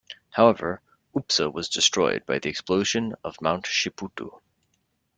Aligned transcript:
However, 0.31 0.81
Upsa 1.15 1.53
was 1.53 1.69
destroyed 1.69 2.25
by 2.25 2.39
the 2.39 2.49
explosion 2.49 3.13
of 3.23 3.39
Mount 3.39 3.65
Shiputu. 3.65 4.39